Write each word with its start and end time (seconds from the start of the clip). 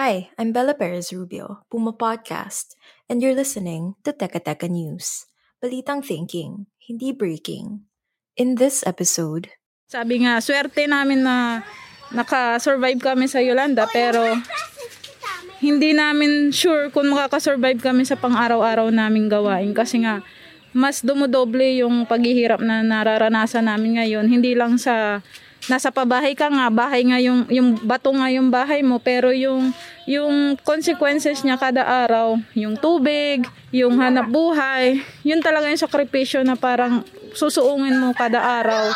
Hi, 0.00 0.32
I'm 0.40 0.56
Bella 0.56 0.72
Perez 0.72 1.12
Rubio, 1.12 1.68
Puma 1.68 1.92
Podcast, 1.92 2.80
and 3.12 3.20
you're 3.20 3.36
listening 3.36 3.92
to 4.08 4.16
Teka 4.16 4.40
Teka 4.40 4.64
News. 4.64 5.28
Balitang 5.60 6.00
thinking, 6.00 6.64
hindi 6.80 7.12
breaking. 7.12 7.84
In 8.32 8.56
this 8.56 8.80
episode, 8.88 9.52
Sabi 9.92 10.24
nga, 10.24 10.40
swerte 10.40 10.88
namin 10.88 11.20
na 11.20 11.60
naka-survive 12.08 13.04
kami 13.04 13.28
sa 13.28 13.44
Yolanda 13.44 13.84
pero 13.92 14.24
hindi 15.60 15.92
namin 15.92 16.48
sure 16.56 16.88
kung 16.88 17.12
makaka-survive 17.12 17.84
kami 17.84 18.08
sa 18.08 18.16
pang-araw-araw 18.16 18.88
naming 18.88 19.28
gawain 19.28 19.76
kasi 19.76 20.00
nga 20.08 20.24
mas 20.72 21.04
dumodoble 21.04 21.68
yung 21.84 22.08
paghihirap 22.08 22.64
na 22.64 22.80
nararanasan 22.80 23.68
namin 23.68 24.00
ngayon. 24.00 24.24
Hindi 24.24 24.56
lang 24.56 24.80
sa 24.80 25.20
nasa 25.70 25.94
pabahay 25.94 26.34
ka 26.34 26.50
nga, 26.50 26.66
bahay 26.72 27.06
nga 27.06 27.18
yung, 27.22 27.46
yung 27.46 27.78
bato 27.86 28.10
nga 28.10 28.26
yung 28.32 28.50
bahay 28.50 28.82
mo, 28.82 28.98
pero 28.98 29.30
yung, 29.30 29.70
yung 30.10 30.58
consequences 30.66 31.46
niya 31.46 31.60
kada 31.60 31.86
araw, 31.86 32.38
yung 32.58 32.74
tubig, 32.74 33.46
yung 33.70 33.98
hanap 34.02 34.26
buhay, 34.26 34.98
yun 35.22 35.38
talaga 35.38 35.70
yung 35.70 35.82
sakripisyo 35.82 36.42
na 36.42 36.58
parang 36.58 37.06
susuungin 37.36 37.98
mo 37.98 38.10
kada 38.16 38.42
araw. 38.42 38.90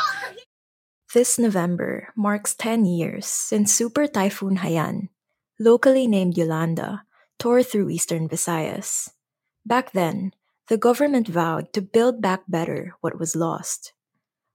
this 1.17 1.41
November 1.41 2.12
marks 2.12 2.53
10 2.61 2.84
years 2.84 3.25
since 3.25 3.73
Super 3.73 4.05
Typhoon 4.05 4.61
Haiyan, 4.61 5.08
locally 5.56 6.05
named 6.05 6.36
Yolanda, 6.36 7.08
tore 7.41 7.64
through 7.64 7.89
eastern 7.89 8.28
Visayas. 8.28 9.17
Back 9.64 9.97
then, 9.97 10.36
the 10.69 10.77
government 10.77 11.33
vowed 11.33 11.73
to 11.73 11.80
build 11.80 12.20
back 12.20 12.45
better 12.45 12.92
what 13.01 13.17
was 13.17 13.33
lost. 13.33 13.95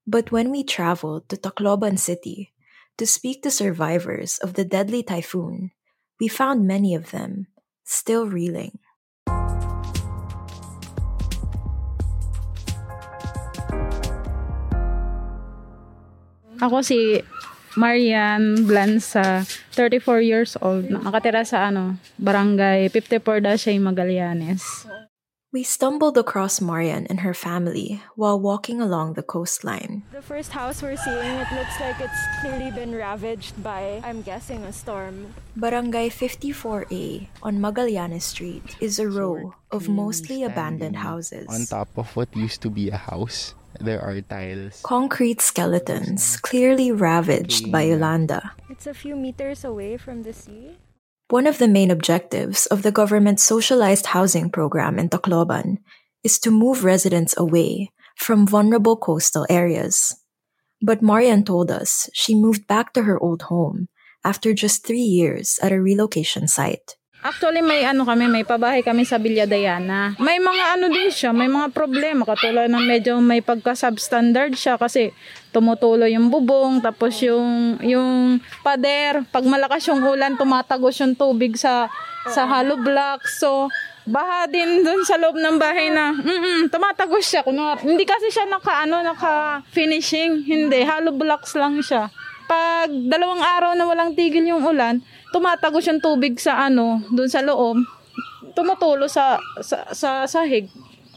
But 0.07 0.33
when 0.33 0.49
we 0.49 0.65
traveled 0.65 1.29
to 1.29 1.37
Tacloban 1.37 1.99
City 2.01 2.53
to 2.97 3.05
speak 3.05 3.45
to 3.45 3.53
survivors 3.53 4.41
of 4.41 4.57
the 4.57 4.65
deadly 4.65 5.05
typhoon, 5.05 5.71
we 6.19 6.27
found 6.27 6.65
many 6.65 6.97
of 6.97 7.13
them 7.13 7.45
still 7.85 8.25
reeling. 8.25 8.81
Ako 16.61 16.81
si 16.81 17.21
Marian 17.77 18.65
Blanza, 18.65 19.45
34 19.77 20.21
years 20.21 20.57
old, 20.61 20.89
nakatira 20.89 21.45
sa 21.45 21.69
ano, 21.69 21.97
barangay 22.17 22.89
54 22.89 23.41
Dashay, 23.41 23.77
Magallanes. 23.77 24.65
We 25.51 25.63
stumbled 25.67 26.17
across 26.17 26.61
Marian 26.63 27.05
and 27.11 27.27
her 27.27 27.33
family 27.33 27.99
while 28.15 28.39
walking 28.39 28.79
along 28.79 29.19
the 29.19 29.21
coastline. 29.21 30.03
The 30.15 30.21
first 30.21 30.55
house 30.55 30.81
we're 30.81 30.95
seeing, 30.95 31.35
it 31.43 31.51
looks 31.51 31.75
like 31.75 31.99
it's 31.99 32.23
clearly 32.39 32.71
been 32.71 32.95
ravaged 32.95 33.61
by, 33.61 33.99
I'm 34.01 34.21
guessing, 34.21 34.63
a 34.63 34.71
storm. 34.71 35.35
Barangay 35.57 36.07
54A 36.07 37.27
on 37.43 37.59
Magallanes 37.59 38.23
Street 38.23 38.77
is 38.79 38.97
a 38.97 39.09
row 39.09 39.53
of 39.71 39.89
mostly 39.89 40.43
abandoned 40.43 40.95
houses. 40.95 41.47
On 41.51 41.65
top 41.67 41.89
of 41.97 42.15
what 42.15 42.31
used 42.33 42.61
to 42.61 42.69
be 42.69 42.87
a 42.87 42.95
house, 42.95 43.53
there 43.81 43.99
are 43.99 44.21
tiles. 44.21 44.79
Concrete 44.83 45.41
skeletons 45.41 46.37
clearly 46.37 46.93
ravaged 46.93 47.69
by 47.69 47.81
Yolanda. 47.91 48.55
It's 48.69 48.87
a 48.87 48.93
few 48.93 49.17
meters 49.17 49.65
away 49.65 49.97
from 49.97 50.23
the 50.23 50.31
sea. 50.31 50.79
One 51.31 51.47
of 51.47 51.59
the 51.59 51.69
main 51.69 51.91
objectives 51.91 52.65
of 52.65 52.81
the 52.83 52.91
government's 52.91 53.41
socialized 53.41 54.07
housing 54.07 54.49
program 54.49 54.99
in 54.99 55.07
Tacloban 55.07 55.77
is 56.25 56.37
to 56.39 56.51
move 56.51 56.83
residents 56.83 57.33
away 57.37 57.89
from 58.17 58.45
vulnerable 58.45 58.97
coastal 58.97 59.47
areas. 59.49 60.13
But 60.81 61.01
Marian 61.01 61.45
told 61.45 61.71
us 61.71 62.09
she 62.11 62.35
moved 62.35 62.67
back 62.67 62.91
to 62.93 63.03
her 63.03 63.17
old 63.17 63.43
home 63.43 63.87
after 64.25 64.53
just 64.53 64.85
three 64.85 65.07
years 65.07 65.57
at 65.63 65.71
a 65.71 65.81
relocation 65.81 66.49
site. 66.49 66.97
Actually, 67.21 67.61
may 67.61 67.85
ano 67.85 68.01
kami, 68.01 68.25
may 68.25 68.41
pabahay 68.41 68.81
kami 68.81 69.05
sa 69.05 69.21
Villa 69.21 69.45
Diana. 69.45 70.17
May 70.17 70.41
mga 70.41 70.63
ano 70.73 70.89
din 70.89 71.13
siya, 71.13 71.29
may 71.29 71.45
mga 71.45 71.69
problema. 71.69 72.25
Katulad 72.25 72.65
ng 72.65 72.81
medyo 72.81 73.21
may 73.21 73.45
pagka-substandard 73.45 74.57
siya 74.57 74.81
kasi 74.81 75.13
tumutulo 75.53 76.09
yung 76.09 76.33
bubong, 76.33 76.81
tapos 76.81 77.21
yung, 77.21 77.77
yung 77.85 78.41
pader, 78.65 79.21
pag 79.29 79.45
malakas 79.45 79.85
yung 79.93 80.01
ulan, 80.01 80.33
tumatagos 80.33 80.97
yung 80.97 81.13
tubig 81.13 81.61
sa, 81.61 81.93
sa 82.25 82.49
hollow 82.49 82.81
block. 82.81 83.29
So, 83.29 83.69
baha 84.09 84.49
din 84.49 84.81
dun 84.81 85.05
sa 85.05 85.21
loob 85.21 85.37
ng 85.37 85.61
bahay 85.61 85.93
na, 85.93 86.17
mm 86.17 86.73
tumatagos 86.73 87.29
siya. 87.29 87.45
Kunwari, 87.45 87.85
hindi 87.85 88.01
kasi 88.01 88.33
siya 88.33 88.49
naka, 88.49 88.81
ano, 88.81 89.05
naka 89.05 89.61
finishing. 89.69 90.41
Hindi, 90.41 90.81
hollow 90.89 91.13
blocks 91.13 91.53
lang 91.53 91.85
siya. 91.85 92.09
Pag 92.51 92.91
dalawang 93.07 93.39
araw 93.39 93.71
na 93.79 93.87
walang 93.87 94.11
tigil 94.11 94.43
yung 94.43 94.59
ulan, 94.59 94.99
tumatagos 95.31 95.87
yung 95.87 96.03
tubig 96.03 96.35
sa 96.35 96.67
ano, 96.67 96.99
dun 97.07 97.31
sa 97.31 97.39
loob, 97.39 97.79
tumutulo 98.51 99.07
sa, 99.07 99.39
sa, 99.63 99.87
sa 99.95 100.27
sahig. 100.27 100.67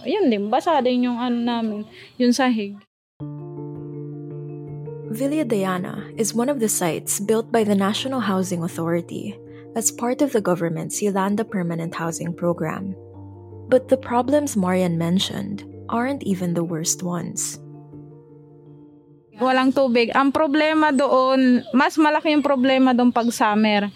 Yun 0.07 0.31
din, 0.31 0.47
basa 0.47 0.79
din 0.79 1.11
yung 1.11 1.19
ano 1.19 1.35
namin, 1.35 1.83
yung 2.23 2.31
sahig. 2.31 2.79
Villa 5.11 5.43
Diana 5.43 6.07
is 6.15 6.39
one 6.39 6.47
of 6.47 6.63
the 6.63 6.71
sites 6.71 7.19
built 7.19 7.51
by 7.51 7.67
the 7.67 7.75
National 7.75 8.23
Housing 8.23 8.63
Authority 8.63 9.35
as 9.75 9.91
part 9.91 10.23
of 10.23 10.31
the 10.31 10.43
government's 10.43 11.03
Yolanda 11.03 11.43
Permanent 11.43 11.99
Housing 11.99 12.31
Program. 12.31 12.95
But 13.67 13.91
the 13.91 13.99
problems 13.99 14.55
Marian 14.55 14.99
mentioned 14.99 15.67
aren't 15.91 16.23
even 16.23 16.55
the 16.55 16.63
worst 16.63 17.03
ones. 17.03 17.59
Walang 19.43 19.75
tubig. 19.75 20.15
Ang 20.15 20.31
problema 20.31 20.95
doon, 20.95 21.67
mas 21.75 21.99
malaki 21.99 22.31
yung 22.31 22.45
problema 22.45 22.95
doon 22.95 23.11
pag 23.11 23.27
summer. 23.35 23.91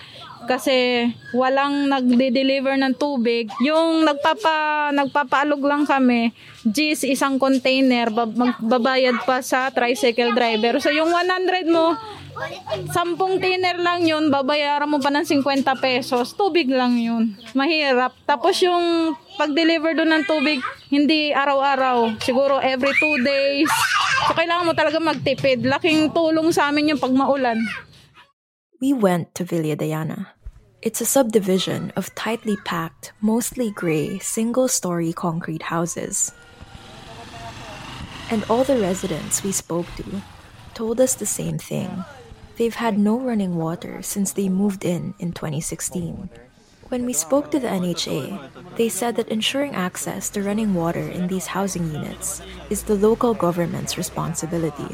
Kasi 0.49 1.07
walang 1.37 1.87
nagde-deliver 1.87 2.75
ng 2.79 2.95
tubig. 2.97 3.47
Yung 3.63 4.03
nagpapa, 4.03 4.91
nagpapaalog 4.97 5.61
lang 5.61 5.85
kami, 5.85 6.33
G's 6.65 7.05
isang 7.05 7.37
container, 7.37 8.09
bab- 8.09 8.35
magbabayad 8.35 9.23
pa 9.29 9.45
sa 9.45 9.69
tricycle 9.69 10.33
driver. 10.33 10.81
So 10.81 10.89
yung 10.89 11.13
100 11.13 11.69
mo, 11.69 11.95
10 12.39 13.43
tiner 13.43 13.77
lang 13.83 14.07
yun, 14.07 14.31
babayaran 14.31 14.87
mo 14.87 15.03
pa 15.03 15.11
ng 15.11 15.27
50 15.27 15.43
pesos. 15.83 16.39
Tubig 16.39 16.71
lang 16.71 16.95
yun. 16.95 17.35
Mahirap. 17.53 18.15
Tapos 18.23 18.59
yung 18.63 19.15
pag-deliver 19.37 19.99
doon 19.99 20.23
ng 20.23 20.25
tubig, 20.25 20.63
hindi 20.89 21.35
araw-araw. 21.35 22.15
Siguro 22.23 22.63
every 22.63 22.95
two 22.99 23.17
days. 23.27 23.71
So 24.29 24.37
kailangan 24.37 24.69
mo 24.69 24.77
talaga 24.77 25.01
magtipid. 25.01 25.65
Laking 25.65 26.13
tulong 26.13 26.53
sa 26.53 26.69
amin 26.69 26.93
yung 26.93 27.01
pag 27.01 27.17
maulan. 27.17 27.65
We 28.77 28.93
went 28.93 29.33
to 29.41 29.43
Villa 29.49 29.73
Diana. 29.73 30.37
It's 30.85 31.01
a 31.01 31.09
subdivision 31.09 31.97
of 31.97 32.13
tightly 32.13 32.61
packed, 32.69 33.17
mostly 33.25 33.73
gray, 33.73 34.21
single 34.21 34.69
story 34.69 35.17
concrete 35.17 35.73
houses. 35.73 36.37
And 38.29 38.45
all 38.53 38.69
the 38.69 38.77
residents 38.77 39.41
we 39.41 39.49
spoke 39.49 39.89
to 39.97 40.21
told 40.77 41.01
us 41.01 41.17
the 41.17 41.25
same 41.25 41.57
thing. 41.57 41.89
They've 42.61 42.77
had 42.77 43.01
no 43.01 43.17
running 43.17 43.57
water 43.57 44.05
since 44.05 44.37
they 44.37 44.53
moved 44.53 44.85
in 44.85 45.17
in 45.17 45.33
2016. 45.33 46.29
When 46.89 47.05
we 47.05 47.13
spoke 47.13 47.51
to 47.53 47.61
the 47.61 47.69
NHA, 47.69 48.77
they 48.81 48.89
said 48.89 49.17
that 49.17 49.29
ensuring 49.29 49.77
access 49.77 50.33
to 50.33 50.43
running 50.43 50.73
water 50.73 51.05
in 51.05 51.29
these 51.29 51.53
housing 51.53 51.93
units 51.93 52.41
is 52.71 52.83
the 52.85 52.97
local 52.97 53.35
government's 53.35 54.01
responsibility. 54.01 54.89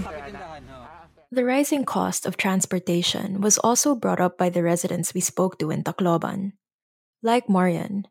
The 1.31 1.47
rising 1.47 1.87
cost 1.87 2.27
of 2.27 2.37
transportation 2.37 3.41
was 3.41 3.59
also 3.59 3.95
brought 3.95 4.21
up 4.21 4.39
by 4.39 4.51
the 4.51 4.63
residents 4.63 5.15
we 5.15 5.23
spoke 5.23 5.59
to 5.59 5.71
in 5.71 5.83
Tacloban. 5.83 6.59
Like 7.23 7.49
Marian, 7.49 8.07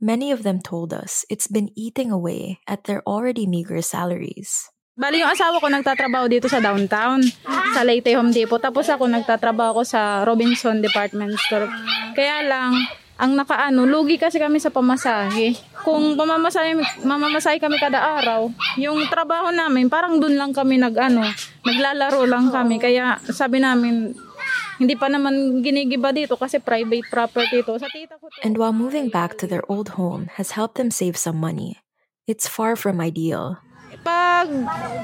many 0.00 0.30
of 0.30 0.42
them 0.42 0.58
told 0.58 0.94
us 0.94 1.24
it's 1.30 1.46
been 1.46 1.70
eating 1.78 2.10
away 2.10 2.58
at 2.66 2.84
their 2.84 3.06
already 3.06 3.46
meager 3.46 3.82
salaries. 3.82 4.70
Bali 4.98 5.22
yung 5.22 5.30
asawa 5.30 5.62
ko 5.62 5.70
nagtatrabaho 5.70 6.26
dito 6.26 6.50
sa 6.50 6.58
downtown, 6.58 7.22
sa 7.46 7.86
Leyte 7.86 8.18
Home 8.18 8.34
Depot. 8.34 8.58
Tapos 8.58 8.90
ako 8.90 9.06
nagtatrabaho 9.06 9.78
ko 9.78 9.82
sa 9.86 10.26
Robinson 10.26 10.82
Department 10.82 11.38
Store. 11.38 11.70
Kaya 12.18 12.42
lang, 12.50 12.74
ang 13.18 13.34
nakaano, 13.34 13.82
lugi 13.82 14.14
kasi 14.14 14.38
kami 14.38 14.62
sa 14.62 14.70
pamasahe. 14.70 15.58
Kung 15.82 16.14
pamamasahe, 16.14 17.02
mamamasahe 17.02 17.58
kami 17.58 17.76
kada 17.82 17.98
araw, 17.98 18.46
yung 18.78 19.02
trabaho 19.10 19.50
namin, 19.50 19.90
parang 19.90 20.22
dun 20.22 20.38
lang 20.38 20.54
kami 20.54 20.78
nag, 20.78 20.94
ano, 20.94 21.26
naglalaro 21.66 22.22
lang 22.30 22.54
kami. 22.54 22.78
Kaya 22.78 23.18
sabi 23.26 23.58
namin, 23.58 24.14
Hindi 24.78 24.94
pa 24.94 25.10
naman 25.10 25.58
ginigiba 25.58 26.14
dito 26.14 26.38
kasi 26.38 26.62
private 26.62 27.10
property 27.10 27.66
to. 27.66 27.82
Sa 27.82 27.90
tita 27.90 28.14
ko 28.14 28.30
to. 28.30 28.38
And 28.46 28.54
while 28.54 28.70
moving 28.70 29.10
back 29.10 29.34
to 29.42 29.50
their 29.50 29.66
old 29.66 29.98
home 29.98 30.30
has 30.38 30.54
helped 30.54 30.78
them 30.78 30.94
save 30.94 31.18
some 31.18 31.34
money, 31.34 31.82
it's 32.30 32.46
far 32.46 32.78
from 32.78 33.02
ideal. 33.02 33.58
Pag 34.06 34.46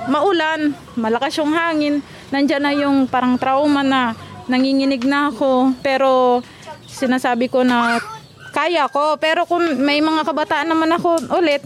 maulan, 0.06 0.78
malakas 0.94 1.42
yung 1.42 1.50
hangin, 1.50 2.06
nandyan 2.30 2.62
na 2.62 2.70
yung 2.70 3.10
parang 3.10 3.34
trauma 3.34 3.82
na 3.82 4.14
nanginginig 4.46 5.02
na 5.02 5.34
ako. 5.34 5.74
Pero 5.82 6.38
sinasabi 6.94 7.50
ko 7.50 7.66
na 7.66 7.98
kaya 8.54 8.86
ko. 8.86 9.18
Pero 9.18 9.42
kung 9.44 9.82
may 9.82 9.98
mga 9.98 10.22
kabataan 10.22 10.70
naman 10.70 10.94
ako 10.94 11.34
ulit, 11.34 11.60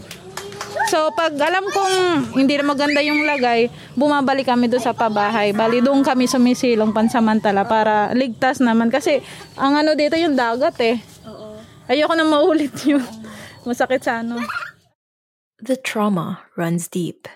So, 0.89 1.09
pag 1.13 1.33
alam 1.37 1.65
kong 1.65 1.95
hindi 2.37 2.57
na 2.57 2.65
maganda 2.65 3.01
yung 3.01 3.25
lagay, 3.25 3.69
bumabalik 3.97 4.49
kami 4.49 4.69
doon 4.69 4.81
sa 4.81 4.93
pabahay. 4.93 5.49
Bali, 5.53 5.81
doon 5.81 6.05
kami 6.05 6.29
sumisilong 6.29 6.93
pansamantala 6.93 7.65
para 7.65 8.13
ligtas 8.13 8.61
naman. 8.61 8.93
Kasi, 8.93 9.21
ang 9.57 9.77
ano 9.77 9.97
dito 9.97 10.17
yung 10.17 10.37
dagat 10.37 10.77
eh. 10.81 10.97
Ayoko 11.89 12.13
na 12.13 12.25
maulit 12.25 12.73
yun. 12.89 13.01
Masakit 13.65 14.05
sa 14.05 14.21
ano. 14.21 14.41
The 15.59 15.75
trauma 15.75 16.45
runs 16.53 16.87
deep. 16.87 17.27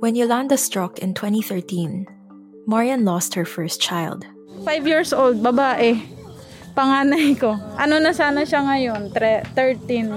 When 0.00 0.16
Yolanda 0.16 0.56
struck 0.56 0.98
in 0.98 1.12
2013, 1.12 2.06
Marian 2.66 3.04
lost 3.04 3.34
her 3.36 3.44
first 3.44 3.80
child. 3.80 4.24
Five 4.68 4.84
years 4.84 5.16
old, 5.16 5.40
babae. 5.40 5.96
Panganay 6.76 7.40
ko. 7.40 7.56
Ano 7.80 7.96
na 7.96 8.12
sana 8.12 8.44
siya 8.44 8.68
ngayon? 8.68 9.08
Tre- 9.16 9.40
13. 9.56 10.12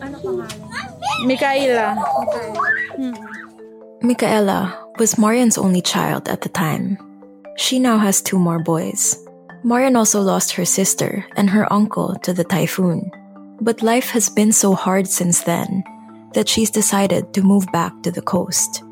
Ano 0.00 0.16
pangalan? 0.16 0.48
Mikaela. 1.28 2.00
Hmm. 2.96 3.12
Hmm. 3.12 3.16
Michaela 4.00 4.72
was 4.96 5.20
Marian's 5.20 5.60
only 5.60 5.84
child 5.84 6.24
at 6.32 6.40
the 6.40 6.48
time. 6.48 6.96
She 7.60 7.76
now 7.76 8.00
has 8.00 8.24
two 8.24 8.40
more 8.40 8.64
boys. 8.64 9.14
Marian 9.62 9.94
also 9.94 10.24
lost 10.24 10.56
her 10.56 10.64
sister 10.64 11.28
and 11.36 11.52
her 11.52 11.68
uncle 11.68 12.16
to 12.24 12.32
the 12.32 12.48
typhoon. 12.48 13.12
But 13.60 13.84
life 13.84 14.10
has 14.16 14.32
been 14.32 14.56
so 14.56 14.72
hard 14.72 15.06
since 15.06 15.44
then 15.44 15.84
that 16.32 16.48
she's 16.48 16.72
decided 16.72 17.36
to 17.36 17.44
move 17.44 17.68
back 17.70 17.92
to 18.02 18.10
the 18.10 18.24
coast. 18.24 18.82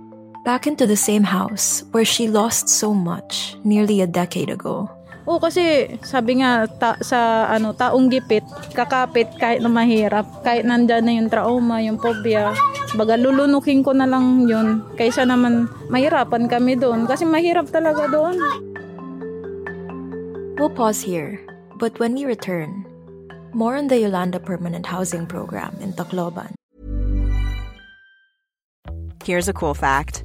Back 0.40 0.64
into 0.66 0.88
the 0.88 0.96
same 0.96 1.28
house 1.28 1.84
where 1.92 2.04
she 2.04 2.24
lost 2.24 2.72
so 2.72 2.96
much 2.96 3.60
nearly 3.60 4.00
a 4.00 4.08
decade 4.08 4.48
ago. 4.48 4.88
Oo, 5.28 5.36
kasi 5.36 5.84
sabi 6.00 6.40
nga 6.40 6.64
ta- 6.64 6.96
sa 7.04 7.44
ano 7.44 7.76
taong 7.76 8.08
gipit, 8.08 8.40
kakapit 8.72 9.28
kahit 9.36 9.60
na 9.60 9.68
mahirap, 9.68 10.24
kahit 10.40 10.64
nandyan 10.64 11.04
na 11.04 11.12
yung 11.12 11.28
trauma, 11.28 11.84
yung 11.84 12.00
phobia. 12.00 12.56
Baga 12.96 13.20
lulunukin 13.20 13.84
ko 13.84 13.92
na 13.92 14.08
lang 14.08 14.48
yun 14.48 14.80
kaysa 14.96 15.28
naman 15.28 15.68
mahirapan 15.92 16.48
kami 16.48 16.72
doon 16.72 17.04
kasi 17.04 17.28
mahirap 17.28 17.68
talaga 17.68 18.08
doon. 18.08 18.40
We'll 20.56 20.72
pause 20.72 21.04
here, 21.04 21.36
but 21.76 22.00
when 22.00 22.16
we 22.16 22.24
return, 22.24 22.88
more 23.52 23.76
on 23.76 23.92
the 23.92 24.00
Yolanda 24.00 24.40
Permanent 24.40 24.88
Housing 24.88 25.28
Program 25.28 25.76
in 25.84 25.92
Tacloban. 25.92 26.56
Here's 29.20 29.52
a 29.52 29.54
cool 29.54 29.76
fact 29.76 30.24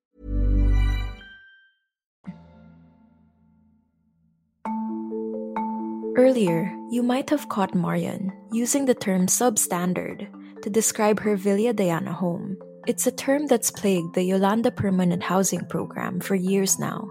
Earlier, 6.15 6.71
you 6.91 7.03
might 7.03 7.29
have 7.29 7.49
caught 7.49 7.73
Marian 7.73 8.31
using 8.51 8.85
the 8.85 8.93
term 8.93 9.27
substandard 9.27 10.27
to 10.61 10.69
describe 10.69 11.19
her 11.21 11.35
Villa 11.35 11.73
Diana 11.73 12.13
home. 12.13 12.57
It's 12.87 13.07
a 13.07 13.11
term 13.11 13.47
that's 13.47 13.71
plagued 13.71 14.15
the 14.15 14.23
Yolanda 14.23 14.71
Permanent 14.71 15.23
Housing 15.23 15.65
Program 15.65 16.19
for 16.19 16.35
years 16.35 16.79
now. 16.79 17.07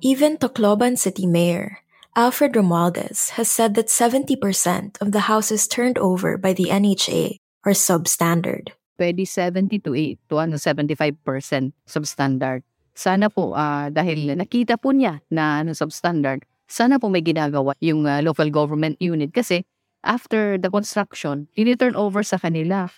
Even 0.00 0.36
Tacloban 0.36 0.96
City 0.98 1.26
Mayor 1.26 1.78
Alfred 2.16 2.52
Romualdez 2.52 3.30
has 3.40 3.50
said 3.50 3.74
that 3.74 3.88
70% 3.88 5.00
of 5.00 5.12
the 5.12 5.32
houses 5.32 5.66
turned 5.66 5.96
over 5.98 6.36
by 6.36 6.52
the 6.52 6.68
NHA 6.68 7.38
are 7.64 7.72
substandard. 7.72 8.76
pwede 9.02 9.26
70 9.26 9.82
to 9.82 9.90
8 9.98 10.30
to 10.30 10.34
ano 10.38 10.56
75% 10.56 11.74
substandard. 11.82 12.62
Sana 12.92 13.32
po 13.32 13.56
ah, 13.56 13.88
dahil 13.90 14.36
nakita 14.36 14.76
po 14.78 14.92
niya 14.94 15.24
na 15.32 15.64
ano 15.64 15.72
substandard, 15.74 16.44
sana 16.72 16.96
po 16.96 17.12
may 17.12 17.20
ginagawa 17.20 17.76
yung 17.84 18.08
ah, 18.08 18.24
local 18.24 18.48
government 18.48 18.96
unit 18.96 19.36
kasi 19.36 19.68
after 20.00 20.56
the 20.56 20.72
construction, 20.72 21.52
tini-turn 21.52 21.92
over 21.92 22.24
sa 22.24 22.40
kanila. 22.40 22.88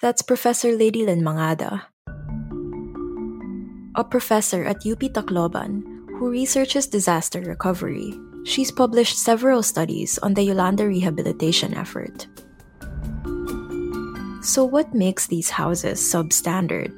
That's 0.00 0.24
Professor 0.24 0.72
Lady 0.72 1.04
Lynn 1.04 1.20
Mangada, 1.20 1.92
a 3.98 4.04
professor 4.06 4.64
at 4.64 4.86
UP 4.86 5.02
Tacloban 5.12 5.82
who 6.18 6.30
researches 6.30 6.86
disaster 6.86 7.42
recovery. 7.42 8.14
She's 8.46 8.70
published 8.70 9.18
several 9.18 9.62
studies 9.62 10.18
on 10.22 10.34
the 10.34 10.42
Yolanda 10.42 10.86
rehabilitation 10.86 11.74
effort. 11.74 12.26
So, 14.40 14.64
what 14.64 14.94
makes 14.94 15.26
these 15.26 15.50
houses 15.50 16.00
substandard? 16.00 16.94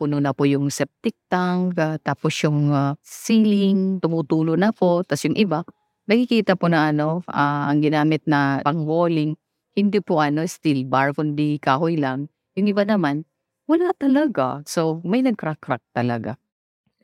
Puno 0.00 0.18
na 0.18 0.32
po 0.32 0.48
yung 0.48 0.72
septic 0.72 1.14
tank, 1.28 1.76
ah, 1.76 2.00
tapos 2.00 2.32
yung 2.42 2.72
ah, 2.72 2.96
ceiling, 3.04 4.00
tumutulo 4.00 4.56
na 4.56 4.72
po, 4.72 5.04
tapos 5.04 5.28
yung 5.28 5.36
iba, 5.36 5.62
nakikita 6.08 6.56
po 6.58 6.66
na 6.72 6.90
ano, 6.90 7.22
ah, 7.30 7.68
ang 7.70 7.84
ginamit 7.84 8.24
na 8.26 8.64
pang-walling, 8.64 9.36
hindi 9.76 10.00
po 10.02 10.18
ano, 10.18 10.42
steel 10.48 10.88
bar, 10.88 11.12
kundi 11.14 11.60
kahoy 11.60 11.94
lang. 12.00 12.26
Yung 12.58 12.66
iba 12.72 12.82
naman, 12.82 13.22
wala 13.68 13.92
talaga. 13.94 14.64
So, 14.66 15.04
may 15.04 15.22
nag-crack-crack 15.22 15.84
talaga. 15.94 16.40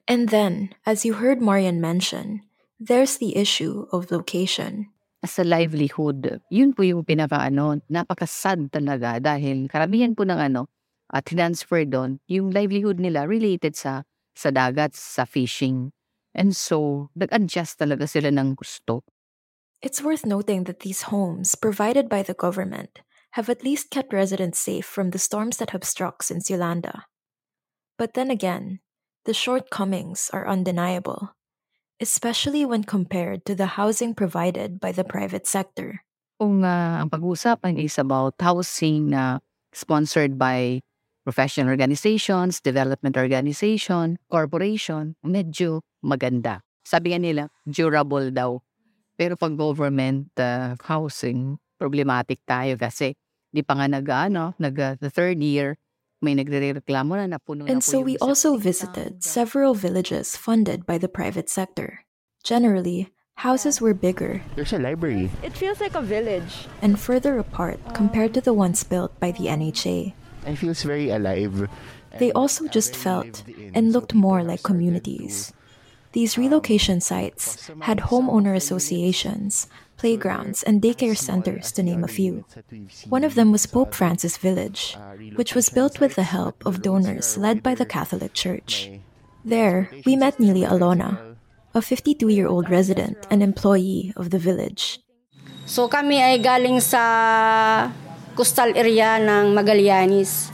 And 0.08 0.28
then, 0.28 0.73
as 0.84 1.04
you 1.04 1.14
heard 1.20 1.40
Marian 1.40 1.80
mention, 1.80 2.42
there's 2.80 3.16
the 3.18 3.37
issue 3.37 3.87
of 3.92 4.11
location. 4.11 4.88
as 5.25 5.40
a 5.40 5.44
livelihood, 5.44 6.44
yun 6.52 6.76
po 6.76 6.84
yung 6.84 7.00
pinaka 7.00 7.40
ano, 7.40 7.80
napaka-sad 7.88 8.68
talaga 8.68 9.16
dahil 9.16 9.66
karamihan 9.73 10.12
po 10.12 10.28
ng 10.28 10.37
ano, 10.37 10.68
at 11.08 11.25
transfer 11.25 11.84
doon, 11.88 12.20
yung 12.28 12.52
livelihood 12.52 13.00
nila 13.00 13.25
related 13.25 13.73
sa 13.73 14.04
sa 14.37 14.52
dagat, 14.52 14.92
sa 14.92 15.25
fishing. 15.25 15.94
And 16.34 16.54
so, 16.54 17.10
nag-adjust 17.14 17.78
talaga 17.78 18.10
sila 18.10 18.34
ng 18.34 18.58
gusto. 18.58 19.06
It's 19.78 20.02
worth 20.02 20.26
noting 20.26 20.64
that 20.64 20.80
these 20.80 21.14
homes, 21.14 21.54
provided 21.54 22.08
by 22.08 22.26
the 22.26 22.34
government, 22.34 23.00
have 23.38 23.50
at 23.50 23.62
least 23.62 23.90
kept 23.90 24.12
residents 24.12 24.58
safe 24.58 24.86
from 24.86 25.10
the 25.10 25.18
storms 25.18 25.58
that 25.58 25.70
have 25.70 25.84
struck 25.84 26.22
since 26.22 26.50
Yolanda. 26.50 27.06
But 27.98 28.14
then 28.14 28.30
again, 28.30 28.80
the 29.24 29.34
shortcomings 29.34 30.30
are 30.32 30.46
undeniable, 30.46 31.34
especially 32.00 32.64
when 32.64 32.84
compared 32.84 33.44
to 33.46 33.54
the 33.54 33.78
housing 33.78 34.14
provided 34.14 34.80
by 34.80 34.92
the 34.92 35.04
private 35.04 35.46
sector. 35.46 36.02
Kung 36.40 36.64
ah, 36.66 36.98
ang 37.02 37.10
pag-uusapan 37.10 37.78
is 37.78 37.98
about 37.98 38.34
housing 38.42 39.10
na 39.14 39.38
sponsored 39.70 40.38
by 40.38 40.82
professional 41.24 41.72
organizations, 41.72 42.60
development 42.60 43.16
organization, 43.16 44.20
corporation, 44.28 45.16
medyo 45.24 45.80
maganda. 46.04 46.60
Sabi 46.84 47.16
nga 47.16 47.20
nila, 47.20 47.42
durable 47.64 48.28
daw. 48.28 48.60
Pero 49.16 49.34
pag 49.40 49.56
government 49.56 50.28
ah, 50.36 50.76
housing, 50.84 51.56
problematic 51.80 52.44
tayo 52.44 52.76
kasi 52.76 53.16
di 53.50 53.64
pa 53.64 53.72
nga 53.74 53.88
nag, 53.88 54.04
ano, 54.04 54.52
nag 54.60 54.76
ah, 54.78 54.94
the 55.00 55.08
third 55.08 55.40
year, 55.40 55.80
may 56.20 56.36
nagre-reklamo 56.36 57.16
na 57.16 57.36
napuno 57.36 57.64
na 57.64 57.72
And 57.72 57.80
po 57.80 57.88
so 57.88 57.96
we 58.00 58.16
also 58.20 58.56
visited 58.56 59.20
tank. 59.20 59.24
several 59.24 59.72
villages 59.76 60.36
funded 60.36 60.84
by 60.84 60.96
the 60.96 61.08
private 61.08 61.48
sector. 61.52 62.04
Generally, 62.44 63.12
houses 63.44 63.80
were 63.80 63.92
bigger. 63.92 64.40
There's 64.56 64.72
a 64.72 64.80
library. 64.80 65.28
It 65.44 65.52
feels 65.56 65.80
like 65.80 65.94
a 65.96 66.04
village. 66.04 66.68
And 66.80 67.00
further 67.00 67.36
apart 67.38 67.80
compared 67.92 68.32
to 68.34 68.40
the 68.40 68.52
ones 68.56 68.84
built 68.84 69.16
by 69.20 69.32
the 69.32 69.52
NHA. 69.52 70.12
It 70.46 70.56
feels 70.56 70.82
very 70.82 71.10
alive. 71.10 71.68
They 72.18 72.32
also 72.32 72.68
just 72.68 72.94
felt 72.94 73.42
and 73.74 73.92
looked 73.92 74.14
more 74.14 74.44
like 74.44 74.62
communities. 74.62 75.52
These 76.12 76.38
relocation 76.38 77.00
sites 77.00 77.70
had 77.80 77.98
homeowner 77.98 78.54
associations, 78.54 79.66
playgrounds, 79.96 80.62
and 80.62 80.80
daycare 80.80 81.18
centers, 81.18 81.72
to 81.72 81.82
name 81.82 82.04
a 82.04 82.08
few. 82.08 82.44
One 83.08 83.24
of 83.24 83.34
them 83.34 83.50
was 83.50 83.66
Pope 83.66 83.94
Francis 83.94 84.36
Village, 84.38 84.96
which 85.34 85.56
was 85.56 85.74
built 85.74 85.98
with 85.98 86.14
the 86.14 86.30
help 86.30 86.62
of 86.64 86.82
donors 86.82 87.36
led 87.36 87.64
by 87.64 87.74
the 87.74 87.84
Catholic 87.86 88.32
Church. 88.32 88.90
There, 89.44 89.90
we 90.06 90.14
met 90.14 90.38
Nelia 90.38 90.70
Alona, 90.70 91.18
a 91.74 91.82
52 91.82 92.28
year 92.28 92.46
old 92.46 92.70
resident 92.70 93.26
and 93.28 93.42
employee 93.42 94.12
of 94.16 94.30
the 94.30 94.38
village. 94.38 95.00
So 95.66 95.88
kami 95.88 96.22
ay 96.22 96.38
galing 96.38 96.78
sa 96.78 97.90
coastal 98.34 98.74
area 98.74 99.16
ng 99.22 99.54
Magallanes. 99.54 100.50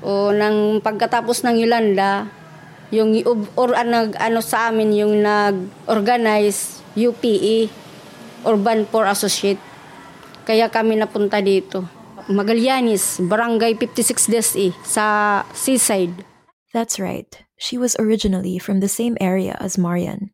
O 0.00 0.32
nang 0.32 0.80
pagkatapos 0.80 1.44
ng 1.44 1.56
Yolanda, 1.60 2.28
yung 2.90 3.16
or 3.56 3.74
nag 3.74 4.14
ano 4.16 4.40
sa 4.40 4.70
amin 4.70 4.94
yung 4.94 5.20
nag-organize 5.24 6.80
UPE 6.94 7.68
Urban 8.46 8.86
Poor 8.88 9.04
Associate. 9.10 9.58
Kaya 10.46 10.70
kami 10.70 10.96
napunta 10.96 11.42
dito. 11.42 11.84
Magallanes, 12.26 13.22
Barangay 13.22 13.78
56 13.78 14.30
DSE 14.30 14.66
sa 14.82 15.04
seaside. 15.54 16.26
That's 16.74 16.98
right. 16.98 17.30
She 17.58 17.78
was 17.78 17.96
originally 17.98 18.58
from 18.58 18.80
the 18.80 18.90
same 18.90 19.16
area 19.20 19.54
as 19.58 19.78
Marian. 19.78 20.30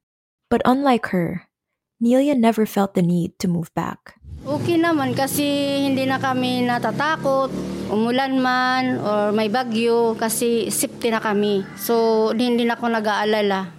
But 0.48 0.60
unlike 0.64 1.12
her, 1.12 1.48
Nelia 2.02 2.36
never 2.36 2.66
felt 2.66 2.92
the 2.92 3.04
need 3.04 3.38
to 3.40 3.48
move 3.48 3.72
back. 3.72 4.20
Okay 4.42 4.74
naman 4.74 5.14
kasi 5.14 5.46
hindi 5.86 6.02
na 6.02 6.18
kami 6.18 6.66
natatakot, 6.66 7.46
umulan 7.94 8.34
man 8.42 8.98
or 8.98 9.30
may 9.30 9.46
bagyo 9.46 10.18
kasi 10.18 10.66
safety 10.66 11.14
na 11.14 11.22
kami. 11.22 11.62
So 11.78 12.34
hindi 12.34 12.66
na 12.66 12.74
ako 12.74 12.90
nag-aalala. 12.90 13.70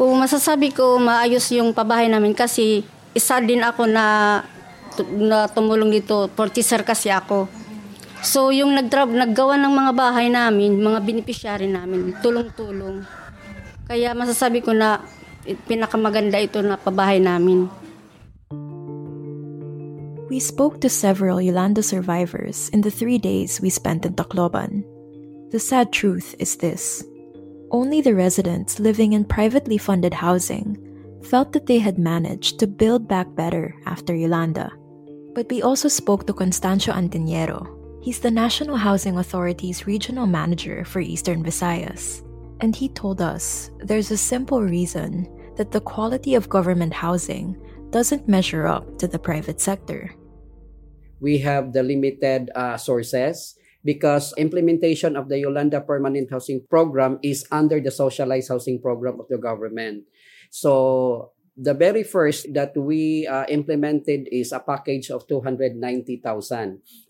Kung 0.00 0.16
masasabi 0.16 0.72
ko 0.72 0.96
maayos 0.96 1.44
yung 1.52 1.76
pabahay 1.76 2.08
namin 2.08 2.32
kasi 2.32 2.88
isa 3.12 3.36
din 3.44 3.60
ako 3.60 3.84
na, 3.84 4.40
na 5.20 5.44
tumulong 5.52 5.92
dito, 5.92 6.32
portiser 6.32 6.88
kasi 6.88 7.12
ako. 7.12 7.44
So 8.24 8.48
yung 8.48 8.72
nagtra- 8.72 9.04
naggawa 9.04 9.60
ng 9.60 9.74
mga 9.76 9.92
bahay 9.92 10.32
namin, 10.32 10.80
mga 10.80 11.04
beneficiary 11.04 11.68
namin, 11.68 12.16
tulong-tulong. 12.24 13.04
Kaya 13.84 14.16
masasabi 14.16 14.64
ko 14.64 14.72
na 14.72 15.04
pinakamaganda 15.68 16.40
ito 16.40 16.64
na 16.64 16.80
pabahay 16.80 17.20
namin. 17.20 17.68
We 20.28 20.40
spoke 20.40 20.80
to 20.82 20.90
several 20.90 21.40
Yolanda 21.40 21.82
survivors 21.82 22.68
in 22.70 22.82
the 22.82 22.90
three 22.90 23.16
days 23.16 23.62
we 23.62 23.70
spent 23.70 24.04
in 24.04 24.12
Tacloban. 24.12 24.84
The 25.50 25.58
sad 25.58 25.90
truth 25.90 26.34
is 26.38 26.56
this 26.56 27.02
only 27.70 28.00
the 28.00 28.14
residents 28.14 28.78
living 28.78 29.14
in 29.14 29.24
privately 29.24 29.78
funded 29.78 30.12
housing 30.12 30.76
felt 31.22 31.52
that 31.52 31.66
they 31.66 31.78
had 31.78 31.98
managed 31.98 32.58
to 32.58 32.66
build 32.66 33.08
back 33.08 33.34
better 33.34 33.74
after 33.86 34.14
Yolanda. 34.14 34.70
But 35.34 35.48
we 35.50 35.62
also 35.62 35.88
spoke 35.88 36.26
to 36.26 36.34
Constancio 36.34 36.94
Antiniero. 36.94 37.64
He's 38.02 38.20
the 38.20 38.30
National 38.30 38.76
Housing 38.76 39.16
Authority's 39.16 39.86
regional 39.86 40.26
manager 40.26 40.84
for 40.84 41.00
Eastern 41.00 41.42
Visayas. 41.42 42.22
And 42.60 42.76
he 42.76 42.88
told 42.90 43.22
us 43.22 43.70
there's 43.80 44.10
a 44.10 44.16
simple 44.16 44.62
reason 44.62 45.26
that 45.56 45.72
the 45.72 45.80
quality 45.80 46.34
of 46.34 46.48
government 46.48 46.92
housing 46.92 47.56
doesn't 47.90 48.28
measure 48.28 48.66
up 48.66 48.98
to 48.98 49.08
the 49.08 49.18
private 49.18 49.60
sector. 49.60 50.12
We 51.20 51.38
have 51.38 51.72
the 51.72 51.82
limited 51.82 52.50
uh, 52.54 52.76
sources 52.76 53.56
because 53.84 54.34
implementation 54.36 55.16
of 55.16 55.28
the 55.28 55.38
Yolanda 55.38 55.80
Permanent 55.80 56.30
Housing 56.30 56.64
Program 56.68 57.18
is 57.22 57.46
under 57.50 57.80
the 57.80 57.90
socialized 57.90 58.48
housing 58.48 58.80
program 58.80 59.18
of 59.20 59.28
the 59.28 59.38
government. 59.38 60.04
So 60.50 61.32
the 61.58 61.74
very 61.74 62.04
first 62.04 62.54
that 62.54 62.76
we 62.76 63.26
uh, 63.26 63.44
implemented 63.48 64.28
is 64.30 64.52
a 64.52 64.60
package 64.60 65.10
of 65.10 65.26
290,000. 65.26 66.22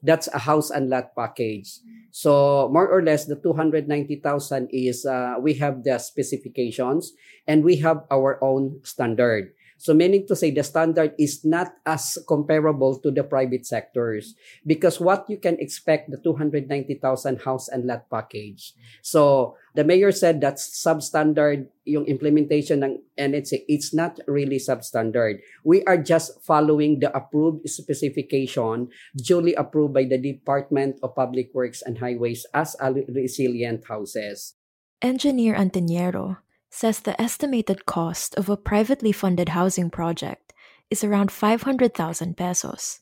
That's 0.03 0.29
a 0.33 0.39
house 0.39 0.71
and 0.71 0.89
lot 0.89 1.13
package. 1.15 1.69
So 2.11 2.71
more 2.73 2.89
or 2.89 3.03
less 3.03 3.27
the 3.27 3.37
290,000 3.37 4.71
is 4.73 5.05
uh, 5.05 5.37
we 5.39 5.55
have 5.61 5.85
the 5.85 5.99
specifications 5.99 7.13
and 7.47 7.63
we 7.63 7.77
have 7.85 8.09
our 8.11 8.43
own 8.43 8.81
standard. 8.85 9.53
So 9.79 9.95
meaning 9.95 10.27
to 10.27 10.35
say 10.35 10.51
the 10.51 10.67
standard 10.67 11.15
is 11.19 11.47
not 11.47 11.71
as 11.87 12.19
comparable 12.27 12.99
to 12.99 13.15
the 13.15 13.23
private 13.23 13.65
sectors 13.65 14.35
because 14.67 14.99
what 14.99 15.31
you 15.31 15.39
can 15.39 15.55
expect 15.63 16.11
the 16.11 16.19
290,000 16.19 16.99
house 17.47 17.71
and 17.71 17.87
lot 17.87 18.11
package. 18.11 18.75
So 19.03 19.55
the 19.79 19.87
mayor 19.87 20.11
said 20.11 20.43
that's 20.43 20.67
substandard 20.67 21.71
yung 21.87 22.11
implementation 22.11 22.83
ng 22.83 22.99
NHA. 23.15 23.71
It's 23.71 23.95
not 23.95 24.19
really 24.27 24.59
substandard. 24.59 25.39
We 25.63 25.87
are 25.87 25.97
just 25.97 26.43
following 26.43 26.99
the 26.99 27.15
approved 27.15 27.71
specification 27.71 28.91
duly 29.15 29.55
approved 29.55 29.95
by 29.95 30.11
the 30.11 30.19
Department 30.19 30.99
of 31.07 31.15
Public 31.15 31.55
Works 31.55 31.87
and 31.87 32.03
Highways 32.03 32.45
as 32.53 32.75
resilient 32.83 33.87
houses. 33.87 34.59
Engineer 35.01 35.55
Antiniero 35.55 36.43
says 36.71 37.01
the 37.01 37.21
estimated 37.21 37.87
cost 37.87 38.35
of 38.37 38.49
a 38.49 38.57
privately 38.57 39.13
funded 39.13 39.51
housing 39.51 39.91
project 39.91 40.53
is 40.91 41.05
around 41.05 41.31
500,000 41.31 42.37
pesos. 42.37 43.01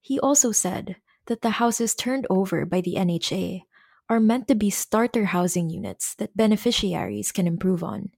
He 0.00 0.18
also 0.20 0.52
said 0.52 0.96
that 1.26 1.42
the 1.42 1.60
houses 1.62 1.94
turned 1.94 2.26
over 2.30 2.64
by 2.64 2.80
the 2.80 2.94
NHA 2.94 3.62
are 4.08 4.20
meant 4.20 4.48
to 4.48 4.54
be 4.54 4.70
starter 4.70 5.26
housing 5.26 5.68
units 5.68 6.14
that 6.14 6.36
beneficiaries 6.36 7.32
can 7.32 7.46
improve 7.46 7.84
on. 7.84 8.10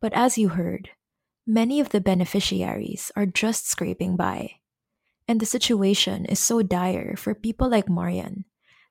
But 0.00 0.12
as 0.12 0.36
you 0.36 0.50
heard, 0.50 0.90
many 1.46 1.80
of 1.80 1.88
the 1.88 2.00
beneficiaries 2.00 3.10
are 3.16 3.26
just 3.26 3.68
scraping 3.68 4.16
by. 4.16 4.60
And 5.26 5.40
the 5.40 5.46
situation 5.46 6.24
is 6.26 6.38
so 6.38 6.62
dire 6.62 7.16
for 7.16 7.34
people 7.34 7.68
like 7.68 7.88
Marian 7.88 8.44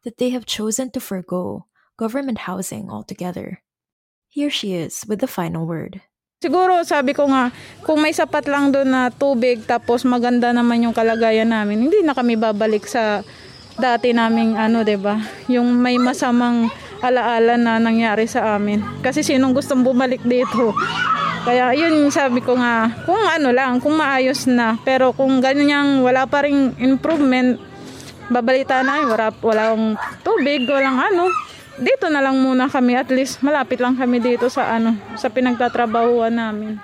that 0.04 0.18
they 0.18 0.30
have 0.30 0.46
chosen 0.46 0.92
to 0.92 1.00
forego 1.00 1.68
government 1.98 2.40
housing 2.40 2.90
altogether. 2.90 3.64
Here 4.28 4.52
she 4.52 4.76
is 4.76 5.08
with 5.08 5.24
the 5.24 5.32
final 5.32 5.64
word. 5.64 6.04
Siguro 6.44 6.84
sabi 6.84 7.16
ko 7.16 7.32
nga, 7.32 7.50
kung 7.82 8.04
may 8.04 8.12
sapat 8.12 8.46
lang 8.46 8.76
doon 8.76 8.92
na 8.92 9.10
tubig 9.10 9.64
tapos 9.64 10.04
maganda 10.04 10.52
naman 10.52 10.84
yung 10.84 10.94
kalagayan 10.94 11.50
namin, 11.50 11.88
hindi 11.88 12.04
na 12.04 12.12
kami 12.12 12.36
babalik 12.36 12.86
sa 12.86 13.24
dati 13.80 14.12
naming 14.12 14.60
ano, 14.60 14.84
'di 14.84 15.00
ba? 15.00 15.18
Yung 15.48 15.80
may 15.80 15.96
masamang 15.96 16.68
alaala 17.00 17.56
na 17.56 17.80
nangyari 17.80 18.28
sa 18.28 18.60
amin. 18.60 18.84
Kasi 19.00 19.24
sinong 19.24 19.56
gustong 19.56 19.82
bumalik 19.82 20.22
dito? 20.28 20.76
Kaya 21.48 21.72
yun 21.72 22.12
sabi 22.12 22.44
ko 22.44 22.60
nga, 22.60 22.92
kung 23.08 23.24
ano 23.24 23.56
lang, 23.56 23.80
kung 23.80 23.96
maayos 23.96 24.44
na. 24.52 24.76
Pero 24.84 25.16
kung 25.16 25.40
ganyang 25.40 26.04
wala 26.04 26.28
pa 26.28 26.44
ring 26.44 26.76
improvement, 26.84 27.56
babalita 28.28 28.84
na 28.84 29.08
wala, 29.08 29.32
walang 29.40 29.96
tubig, 30.22 30.68
walang 30.68 31.00
ano 31.00 31.47
dito 31.78 32.10
na 32.10 32.26
lang 32.26 32.42
muna 32.42 32.66
kami 32.66 32.98
at 32.98 33.10
least 33.14 33.46
malapit 33.46 33.78
lang 33.78 33.94
kami 33.94 34.18
dito 34.18 34.50
sa 34.50 34.78
ano 34.78 34.98
sa 35.14 35.30
pinagtatrabahuan 35.30 36.34
namin. 36.34 36.82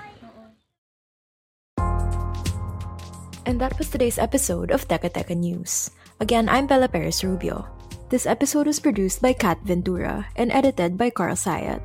And 3.44 3.60
that 3.60 3.76
was 3.76 3.92
today's 3.92 4.16
episode 4.16 4.72
of 4.72 4.88
Teka 4.88 5.12
Teka 5.12 5.36
News. 5.36 5.92
Again, 6.16 6.48
I'm 6.48 6.64
Bella 6.64 6.88
Perez 6.88 7.20
Rubio. 7.20 7.68
This 8.08 8.24
episode 8.24 8.64
was 8.64 8.80
produced 8.80 9.20
by 9.20 9.36
Kat 9.36 9.60
Ventura 9.66 10.24
and 10.40 10.48
edited 10.48 10.96
by 10.96 11.10
Carl 11.12 11.36
Sayat. 11.36 11.82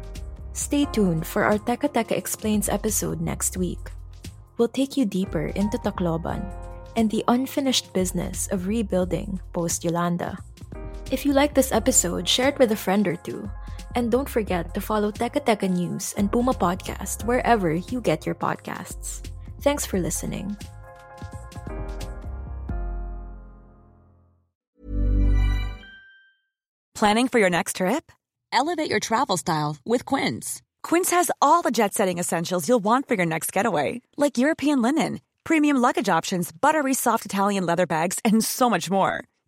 Stay 0.56 0.88
tuned 0.88 1.28
for 1.28 1.44
our 1.44 1.60
Teka 1.60 1.92
Teka 1.92 2.16
Explains 2.16 2.72
episode 2.72 3.20
next 3.20 3.60
week. 3.60 3.92
We'll 4.56 4.72
take 4.72 4.96
you 4.96 5.04
deeper 5.04 5.52
into 5.52 5.76
Tacloban 5.84 6.48
and 6.96 7.12
the 7.12 7.28
unfinished 7.28 7.92
business 7.92 8.48
of 8.52 8.68
rebuilding 8.68 9.44
post 9.52 9.84
Yolanda. 9.84 10.40
If 11.12 11.26
you 11.26 11.34
like 11.34 11.56
this 11.56 11.72
episode, 11.72 12.28
share 12.28 12.50
it 12.50 12.60
with 12.60 12.72
a 12.72 12.76
friend 12.76 13.08
or 13.08 13.16
two. 13.16 13.50
And 13.96 14.12
don't 14.12 14.30
forget 14.30 14.76
to 14.76 14.82
follow 14.82 15.12
Teka 15.12 15.44
Teka 15.44 15.68
News 15.68 16.14
and 16.18 16.32
Puma 16.32 16.54
Podcast 16.54 17.26
wherever 17.26 17.74
you 17.74 18.00
get 18.00 18.28
your 18.28 18.36
podcasts. 18.36 19.26
Thanks 19.62 19.88
for 19.88 20.00
listening. 20.00 20.56
Planning 26.94 27.28
for 27.28 27.40
your 27.40 27.50
next 27.50 27.78
trip? 27.78 28.12
Elevate 28.52 28.90
your 28.90 29.00
travel 29.00 29.38
style 29.38 29.78
with 29.86 30.06
Quince. 30.06 30.62
Quince 30.84 31.10
has 31.10 31.32
all 31.42 31.64
the 31.64 31.72
jet 31.72 31.96
setting 31.96 32.20
essentials 32.20 32.70
you'll 32.70 32.84
want 32.84 33.08
for 33.08 33.16
your 33.16 33.26
next 33.26 33.52
getaway, 33.52 34.02
like 34.16 34.38
European 34.38 34.84
linen, 34.84 35.22
premium 35.44 35.78
luggage 35.78 36.10
options, 36.10 36.52
buttery 36.52 36.94
soft 36.94 37.26
Italian 37.26 37.66
leather 37.66 37.88
bags, 37.88 38.20
and 38.24 38.44
so 38.44 38.70
much 38.70 38.92
more 38.92 39.24